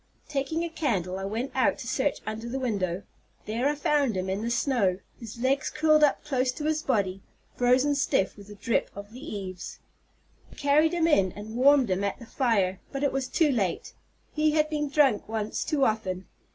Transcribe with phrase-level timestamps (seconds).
[0.27, 3.03] Taking a candle, I went out to search under the window.
[3.45, 7.21] There I found him in the snow, his legs curled up close to his body,
[7.55, 9.77] frozen stiff with the drip of the eaves.
[10.51, 13.93] I carried him in and warmed him at the fire, but it was too late.
[14.33, 16.25] He had been drunk once too often.